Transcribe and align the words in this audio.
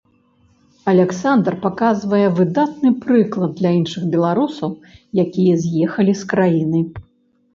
Аляксандр 0.91 1.57
паказвае 1.65 2.21
выдатны 2.39 2.89
прыклад 3.03 3.51
для 3.61 3.73
іншых 3.79 4.03
беларусаў, 4.15 4.69
якія 5.25 5.53
з'ехалі 5.67 6.13
з 6.23 6.31
краіны. 6.33 6.79